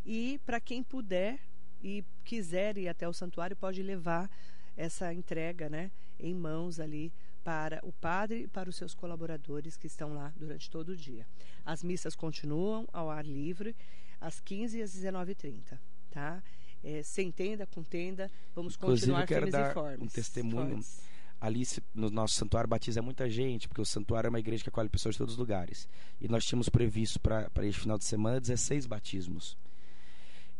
[0.04, 1.38] E para quem puder
[1.82, 4.30] e quiser ir até o santuário, pode levar
[4.76, 7.12] essa entrega, né, em mãos ali
[7.44, 11.26] para o padre e para os seus colaboradores que estão lá durante todo o dia.
[11.64, 13.74] As missas continuam ao ar livre
[14.20, 15.78] às 15 e às 19h30,
[16.10, 16.42] tá?
[16.82, 20.02] É, sem tenda, com tenda, vamos Inclusive, continuar firmes e dar fortes.
[20.02, 20.68] um testemunho.
[20.70, 21.00] fortes.
[21.40, 21.62] Ali
[21.94, 25.14] no nosso santuário batiza muita gente, porque o santuário é uma igreja que acolhe pessoas
[25.14, 25.88] de todos os lugares.
[26.20, 29.56] E nós tínhamos previsto para este final de semana 16 batismos.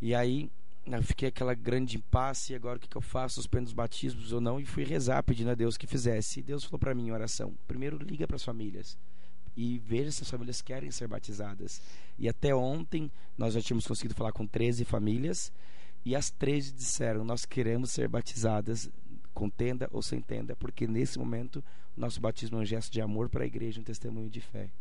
[0.01, 0.49] E aí
[0.85, 3.35] eu fiquei aquela grande impasse, e agora o que, que eu faço?
[3.35, 4.59] Suspendo os batismos ou não?
[4.59, 6.39] E fui rezar pedindo a Deus que fizesse.
[6.39, 8.97] E Deus falou para mim em oração: primeiro liga para as famílias
[9.57, 11.81] e veja se as famílias querem ser batizadas.
[12.17, 15.51] E até ontem nós já tínhamos conseguido falar com 13 famílias
[16.05, 18.89] e as 13 disseram: Nós queremos ser batizadas
[19.37, 21.63] com tenda ou sem tenda, porque nesse momento
[21.95, 24.71] o nosso batismo é um gesto de amor para a igreja, um testemunho de fé.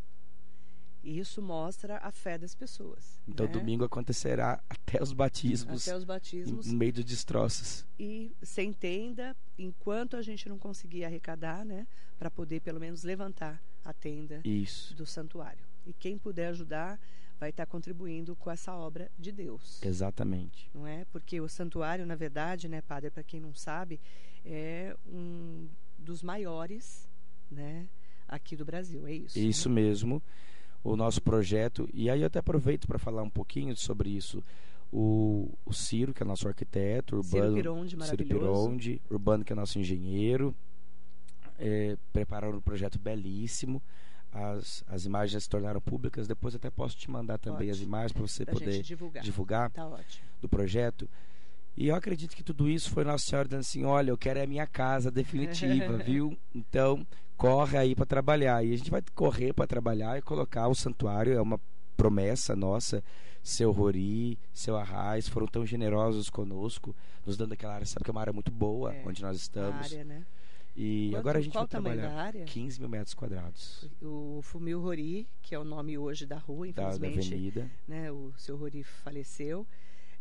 [1.04, 3.20] E isso mostra a fé das pessoas.
[3.28, 3.52] Então né?
[3.52, 5.86] domingo acontecerá até os batismos.
[5.86, 6.66] Até os batismos.
[6.68, 7.84] No meio dos destroços.
[8.00, 11.86] E se entenda, enquanto a gente não conseguir arrecadar, né,
[12.18, 14.94] para poder pelo menos levantar a tenda Isso.
[14.94, 15.66] do santuário.
[15.86, 16.98] E quem puder ajudar
[17.38, 19.82] vai estar contribuindo com essa obra de Deus.
[19.82, 20.70] Exatamente.
[20.74, 21.04] Não é?
[21.12, 24.00] Porque o santuário, na verdade, né, padre, para quem não sabe,
[24.46, 25.66] é um
[25.98, 27.08] dos maiores,
[27.50, 27.86] né,
[28.28, 29.38] aqui do Brasil, é isso.
[29.38, 29.74] Isso né?
[29.74, 30.22] mesmo.
[30.84, 34.42] O nosso projeto, e aí eu até aproveito para falar um pouquinho sobre isso.
[34.92, 38.24] O, o Ciro, que é nosso arquiteto, Ciro Urbano, Pironde, Ciro.
[38.24, 40.54] Pironde, Urbano, que é nosso engenheiro,
[41.58, 43.82] é, prepararam um projeto belíssimo.
[44.32, 46.28] As, as imagens se tornaram públicas.
[46.28, 47.70] Depois até posso te mandar também Pode.
[47.70, 49.22] as imagens para você Pra poder divulgar.
[49.24, 50.24] divulgar Tá ótimo.
[50.40, 51.08] do projeto.
[51.76, 54.42] E eu acredito que tudo isso foi Nossa Senhora dizendo assim: olha, eu quero é
[54.44, 56.36] a minha casa definitiva, viu?
[56.54, 58.64] Então, corre aí para trabalhar.
[58.64, 61.60] E a gente vai correr para trabalhar e colocar o santuário, é uma
[61.96, 63.02] promessa nossa.
[63.42, 68.12] Seu Rori, seu Arraiz foram tão generosos conosco, nos dando aquela área, sabe que é
[68.12, 69.86] uma área muito boa É, onde nós estamos.
[69.92, 70.26] área, né?
[70.74, 72.44] E Quanto- agora a gente qual vai trabalhar da área?
[72.44, 76.90] 15 mil metros quadrados O Fumil Rori, que é o nome hoje da rua, da,
[76.90, 77.70] da infelizmente, avenida.
[77.86, 79.64] né, o seu Rori faleceu.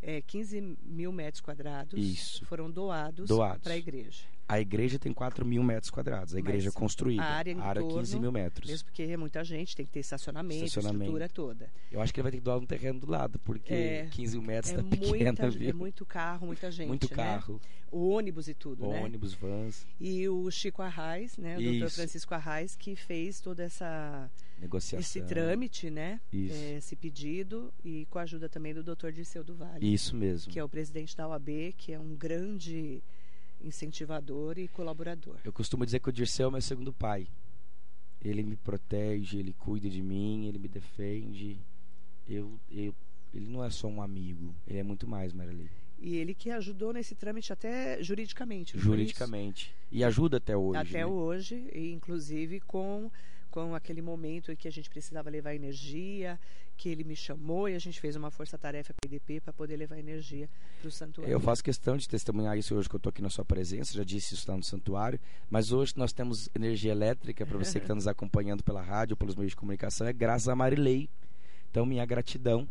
[0.02, 2.46] É, 15 mil metros quadrados Isso.
[2.46, 3.64] foram doados, Doados.
[3.64, 4.24] para a igreja.
[4.48, 7.24] A igreja tem 4 mil metros quadrados, a igreja Mas construída.
[7.24, 8.70] a área em torno, 15 mil metros.
[8.70, 11.04] Mesmo porque é muita gente, tem que ter estacionamento, Estacionamento.
[11.06, 11.70] estrutura toda.
[11.92, 14.38] Eu acho que ele vai ter que doar um terreno do lado, porque É, 15
[14.38, 15.70] mil metros É, tá pequeno, muita, viu?
[15.70, 16.88] é muito carro, muita gente.
[16.90, 17.16] Muito né?
[17.16, 17.60] carro,
[17.92, 19.02] O ônibus e tudo, né?
[19.04, 21.58] ônibus, vans, E o Chico Arraes, né?
[21.58, 21.96] O doutor Isso.
[21.96, 24.30] Francisco Arraes, que fez toda essa
[24.60, 25.00] negociação.
[25.00, 26.22] esse trâmite, né?
[26.32, 26.54] Isso.
[26.54, 30.52] É, esse pedido e com a ajuda também do doutor Dirceu do Vale, Isso mesmo.
[30.54, 33.02] que é o presidente da OAB, que é um grande
[33.66, 35.38] incentivador e colaborador.
[35.44, 37.28] Eu costumo dizer que o Dirceu é meu segundo pai.
[38.22, 41.60] Ele me protege, ele cuida de mim, ele me defende.
[42.28, 42.96] Eu, eu,
[43.34, 45.70] ele não é só um amigo, ele é muito mais, Marilei.
[46.00, 48.78] E ele que ajudou nesse trâmite até juridicamente.
[48.78, 49.74] Juridicamente.
[49.92, 50.80] E ajuda até hoje.
[50.80, 51.06] Até né?
[51.06, 53.10] hoje, inclusive com,
[53.56, 56.38] com aquele momento em que a gente precisava levar energia,
[56.76, 60.50] que ele me chamou e a gente fez uma força-tarefa PDP para poder levar energia
[60.82, 61.32] para o santuário.
[61.32, 64.04] Eu faço questão de testemunhar isso hoje que eu estou aqui na sua presença, já
[64.04, 65.18] disse isso lá no santuário,
[65.50, 69.36] mas hoje nós temos energia elétrica para você que está nos acompanhando pela rádio, pelos
[69.36, 71.10] meios de comunicação, é graças a Marilei.
[71.72, 72.68] Então, minha gratidão.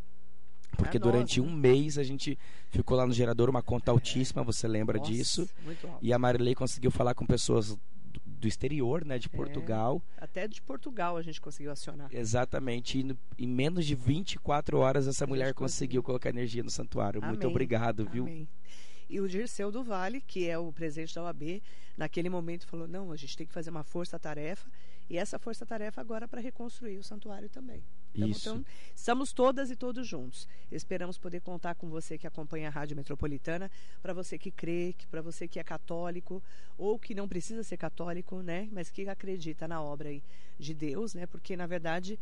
[0.77, 1.51] Porque A durante nossa.
[1.51, 2.37] um mês a gente
[2.69, 5.49] ficou lá no gerador, uma conta altíssima, você lembra Nossa, disso?
[5.65, 5.99] Muito alto.
[6.03, 7.79] E a Marilei conseguiu falar com pessoas
[8.45, 9.37] do, exterior, né, de É.
[9.37, 10.03] Portugal.
[10.19, 12.09] Até de Portugal a gente conseguiu acionar.
[12.13, 12.99] Exatamente.
[12.99, 17.23] E no- em menos de 24 horas essa A mulher conseguiu colocar energia no santuário.
[17.23, 17.51] Muito Amém.
[17.51, 18.25] obrigado, viu?
[18.25, 18.49] Amém.
[19.09, 21.63] E o Dirceu do Vale, que é o presidente da OAB,
[21.97, 24.69] naquele momento falou: não, a gente tem que fazer uma força-tarefa.
[25.09, 27.83] E essa força-tarefa agora para reconstruir o santuário também.
[28.15, 28.49] Então, Isso.
[28.51, 30.49] então, estamos todas e todos juntos.
[30.71, 35.21] Esperamos poder contar com você que acompanha a Rádio Metropolitana, para você que crê, para
[35.21, 36.43] você que é católico,
[36.79, 38.69] ou que não precisa ser católico, né?
[38.71, 40.11] Mas que acredita na obra
[40.59, 41.27] de Deus, né?
[41.27, 42.19] Porque, na verdade,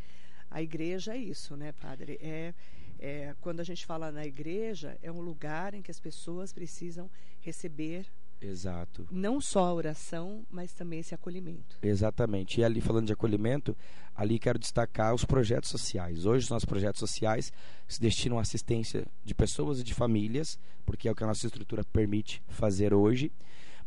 [0.50, 2.18] a igreja é isso, né, padre?
[2.22, 2.54] É,
[2.98, 7.10] é, quando a gente fala na igreja, é um lugar em que as pessoas precisam
[7.40, 8.06] receber
[8.42, 9.06] Exato.
[9.10, 11.78] não só a oração, mas também esse acolhimento.
[11.82, 12.60] Exatamente.
[12.60, 13.76] E ali falando de acolhimento,
[14.14, 16.26] ali quero destacar os projetos sociais.
[16.26, 17.52] Hoje os nossos projetos sociais
[17.86, 21.46] se destinam à assistência de pessoas e de famílias, porque é o que a nossa
[21.46, 23.30] estrutura permite fazer hoje.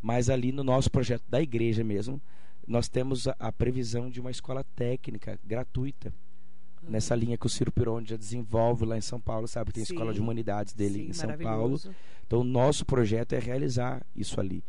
[0.02, 2.22] Mas ali no nosso projeto da igreja mesmo,
[2.68, 6.14] nós temos a, a previsão de uma escola técnica gratuita.
[6.88, 9.72] Nessa linha que o Ciro Pironde já desenvolve lá em São Paulo, sabe?
[9.72, 11.80] Tem a escola de humanidades dele Sim, em São Paulo.
[12.26, 14.64] Então, o nosso projeto é realizar isso ali.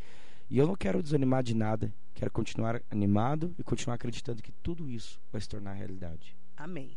[0.49, 1.93] E eu não quero desanimar de nada.
[2.15, 6.37] Quero continuar animado e continuar acreditando que tudo isso vai se tornar realidade.
[6.57, 6.97] Amém.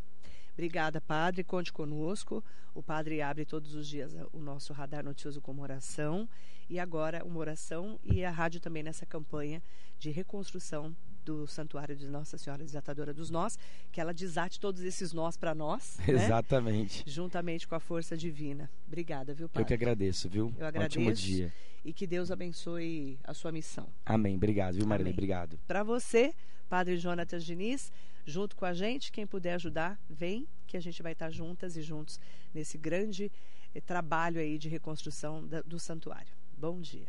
[0.53, 1.43] Obrigada, Padre.
[1.43, 2.43] Conte conosco.
[2.73, 6.27] O Padre abre todos os dias o nosso radar noticioso com uma oração.
[6.69, 9.61] E agora uma oração e a rádio também nessa campanha
[9.97, 10.95] de reconstrução
[11.29, 13.55] do Santuário de Nossa Senhora Desatadora dos Nós,
[13.91, 16.25] que ela desate todos esses nós para nós, né?
[16.25, 17.03] Exatamente.
[17.05, 18.67] juntamente com a força divina.
[18.87, 19.67] Obrigada, viu, Eu Padre?
[19.67, 20.45] que agradeço, viu?
[20.57, 21.21] Eu Ótimo agradeço.
[21.21, 21.53] dia.
[21.85, 23.87] E que Deus abençoe a sua missão.
[24.03, 24.35] Amém.
[24.37, 25.11] Obrigado, viu, Marilene?
[25.11, 25.13] Amém.
[25.13, 25.59] Obrigado.
[25.67, 26.33] Para você,
[26.67, 27.91] Padre Jonatas Diniz,
[28.25, 31.83] junto com a gente, quem puder ajudar, vem, que a gente vai estar juntas e
[31.83, 32.19] juntos
[32.53, 33.31] nesse grande
[33.75, 36.33] eh, trabalho aí de reconstrução do santuário.
[36.57, 37.07] Bom dia.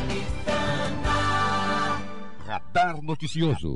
[0.00, 1.98] Metropolitana.
[2.46, 3.74] Radar Noticioso.